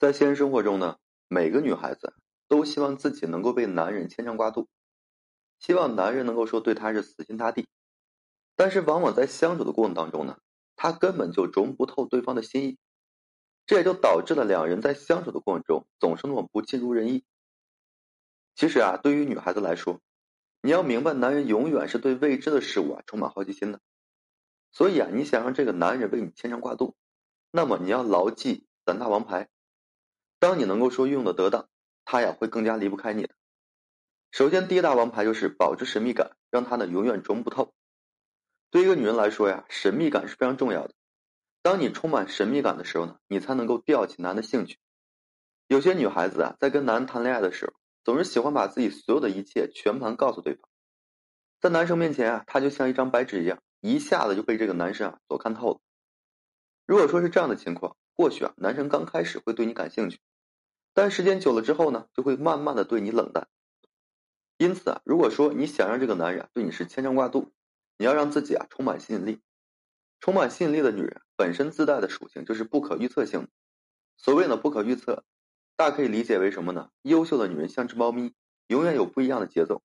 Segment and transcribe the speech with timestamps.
[0.00, 0.96] 在现实生活中呢，
[1.28, 2.14] 每个女孩子
[2.48, 4.66] 都希望自己能够被男人牵肠挂肚，
[5.58, 7.68] 希望男人能够说对她是死心塌地。
[8.56, 10.38] 但是往往在相处的过程当中呢，
[10.74, 12.78] 她根本就琢磨不透对方的心意，
[13.66, 17.22] 这也就导致了两人在相处的过程中总是那么不尽如人意。
[18.54, 20.00] 其实啊，对于女孩子来说，
[20.62, 23.82] 你要明白，男人永远是对未知的事物啊充满好奇心的。
[24.72, 26.96] 所以啊，你想让这个男人为你牵肠挂肚，
[27.50, 29.50] 那么你要牢记三大王牌。
[30.40, 31.68] 当你能够说运用的得当，
[32.04, 33.34] 他呀会更加离不开你的。
[34.32, 37.74] 首先，第一大王牌就是保持神秘感，让他呢永远琢磨不透。
[38.70, 40.94] 对一个女人来说呀，神秘感是非常重要的。
[41.62, 44.78] 当你充满神秘感的时候呢，你才能够吊起男的兴趣。
[45.68, 50.62] 有些女孩子啊，在跟男人谈恋爱的时候，总是喜欢把自己所有的一切全盘告诉对方，
[51.60, 53.62] 在男生面前啊，她就像一张白纸一样。
[53.82, 55.80] 一下子就被这个男生啊所看透了。
[56.86, 60.20] 如果说是这样的情况，或许啊男生刚开始会对你感兴趣，
[60.92, 63.48] 但时间久了之后呢，就会慢慢的对你冷淡。
[64.58, 67.52] 因此啊，如果说你想让这个男人对你是牵肠挂肚，
[67.96, 69.40] 你要让自己啊充满吸引力。
[70.20, 73.48] 充满吸引力的女人本身自带的属性就是不可预测性。
[74.18, 75.24] 所谓的不可预测，
[75.76, 76.90] 大可以理解为什么呢？
[77.02, 78.34] 优秀的女人像只猫咪，
[78.66, 79.82] 永远有不一样的节奏，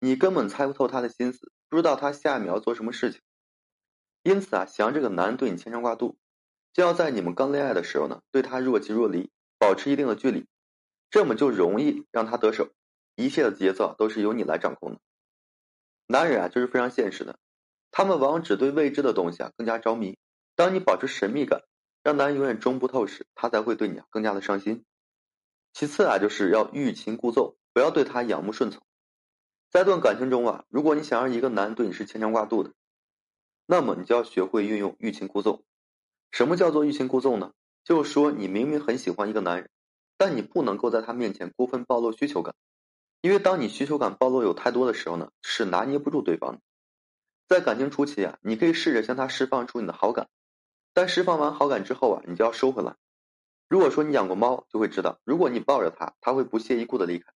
[0.00, 1.52] 你根本猜不透她的心思。
[1.68, 3.20] 不知道她下一秒要做什么事情，
[4.24, 6.18] 因此啊，想让这个男人对你牵肠挂肚，
[6.72, 9.30] 就要在你们刚恋爱的时候呢，对他若即若离，
[9.70, 10.48] 保持一定的距离，
[11.10, 12.70] 这么就容易让他得手。
[13.14, 15.00] 一切的节奏都是由你来掌控的。
[16.08, 17.38] 男人啊，就是非常现实的，
[17.92, 20.18] 他们往往只对未知的东西啊更加着迷。
[20.56, 21.62] 当你保持神秘感，
[22.02, 24.84] 让男人永远中不透时，他才会对你啊更加的上心。
[25.72, 28.82] 其次啊，就是要欲擒故纵，不要对他仰慕顺从。
[29.70, 32.72] 在一段感情中啊，如果你想让一个男人对你是牵肠挂肚的，
[33.66, 35.62] 那么你就要学会运用欲擒故纵。
[36.32, 37.52] 什么叫做欲擒故纵呢？
[37.84, 39.70] 就是说你明明很喜欢一个男人，
[40.16, 42.54] 但你不能够在他面前过分暴露需求感，
[43.20, 46.60] 因为当你需求感暴露有太多的时候呢，是拿捏不住对方的。
[47.48, 50.28] 在感情初期啊，你可以试着向他释放出你的好感，
[50.92, 52.96] 但释放完好感之后啊，你就要收回来。
[53.68, 57.32] 如果说你养过猫，就会知道，如果你抱着它，它会不屑一顾的离开。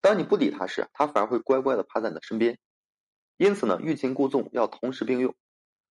[0.00, 2.58] 当你不理它时，它反而会乖乖的趴在你的身边。
[3.36, 5.34] 因此呢，欲擒故纵要同时并用，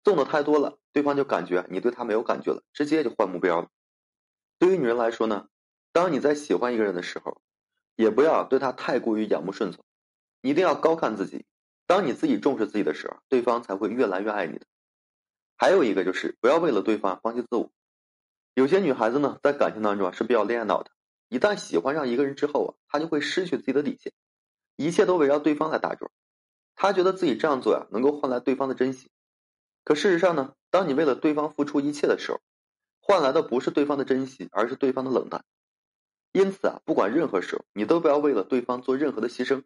[0.02, 3.68] 纵的太多了，对方就感觉你对他没有感觉了，直接就换目标了。
[4.62, 5.48] 对于女人来说呢，
[5.92, 7.42] 当你在喜欢一个人的时候，
[7.96, 9.84] 也不要对他太过于仰慕顺从，
[10.40, 11.44] 一定要高看自己。
[11.88, 14.66] 当你自己重视自己的时候，对方才会越来越爱你的。
[15.56, 17.72] 还有一个就是不要为了对方放弃自我。
[18.54, 20.92] 有些女孩子呢，在感情当中啊是比较恋爱脑的。
[21.28, 24.12] 一旦喜欢上一个人之后啊，她就会失去自己的底线，
[24.76, 26.08] 一切都围绕对方来打转。
[26.76, 29.10] 她觉得自己这样做呀，能够换来对方的珍惜。
[29.82, 32.40] 可事实上呢，当你为了对方付出一切的时候，
[33.04, 35.44] 换来的不是对方的珍惜，而是对方的冷淡。
[36.32, 39.64] 因此啊，不管任何时候，你都不要为了对方做任何的牺牲，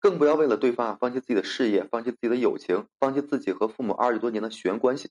[0.00, 5.10] 更不要为了对方啊放弃自己的事业，放弃自己的友情，放弃自己和父母二十多年的血缘关系。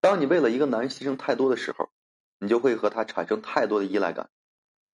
[0.00, 1.90] 当你为了一个男人牺牲太多的时候，
[2.40, 4.30] 你就会和他产生太多的依赖感。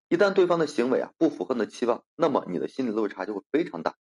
[0.09, 3.95] 一旦对方的行为啊不符合你的期望，那么你的心理落差就会非常大。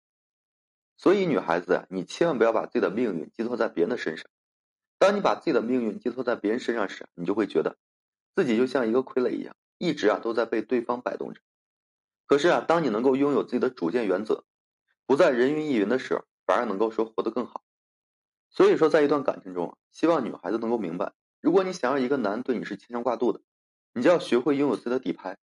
[0.97, 4.25] 所以女孩子啊，你千万不要把自己的命运寄托在别人的身上。
[4.99, 7.77] 当你把自己的命运寄托在别人身上时，你就会觉得
[8.35, 11.41] 自己就像一个傀儡一样，一直啊都在被对方摆动着。
[12.25, 14.43] 可是啊，当你能够拥有自己的主见原则，
[15.05, 17.63] 不再人云亦云的时候，反而能够说活得更好。
[18.49, 23.41] 所以说，在一段感情中，希望女孩子能够明白，如果你想让一个男对你是牵肠挂肚的，
[23.93, 25.37] 你就要学会拥有自己的底牌。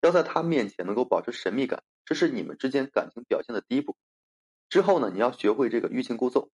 [0.00, 3.96] 要在他面前能够保持神秘感，这是你们之间感情表现的第一步。
[4.68, 6.50] 之后呢，你要学会这个欲擒故纵，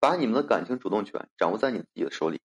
[0.00, 2.40] 把你们的感情主动权掌握在你自己的手里。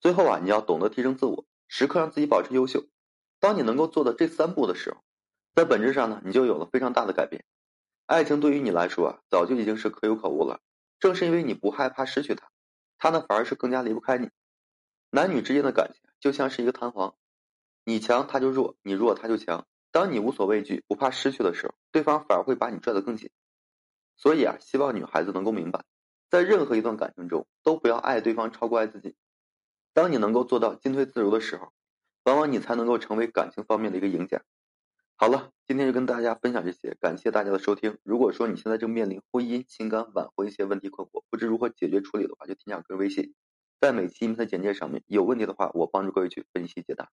[0.00, 2.84] 最后啊，你要懂得提升自我，时刻让自己保持优秀。
[3.38, 5.02] 当你能够做到这三步的时候，
[5.54, 7.44] 在本质上呢，你就有了非常大的改变。
[8.06, 10.60] 爱情对于你来说啊，早就已经是可有可无了。
[10.98, 12.50] 正是因为你不害怕失去他，
[12.98, 14.28] 他呢反而是更加离不开你。
[15.10, 17.14] 男女之间的感情就像是一个弹簧。
[17.84, 19.66] 你强他就弱，你弱他就强。
[19.92, 23.30] 当你无所畏惧、不怕失去的时候，对方反而会把你拽得更紧。
[24.16, 25.84] 所以啊，希望女孩子能够明白，
[26.30, 29.16] 在任何一段感情中，都不要爱对方超过爱自己。
[29.92, 31.72] 当你能够做到进退自如的时候，
[32.22, 34.40] 往往你才能够成为感情方面的一个赢家。
[35.16, 37.98] 好了，今天就跟大家分享这些，感谢大家的收听。
[38.04, 43.34] 如果说你现在正面临婚姻、情感挽回一些问题困惑，不知如何解决处理的话，就添加个人微信，
[43.80, 47.10] 在每期音频的简介上面，有问题的话，我帮助各位去分析解答。